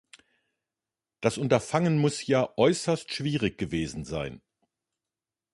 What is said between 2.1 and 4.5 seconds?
ja äußerst schwierig gewesen sein.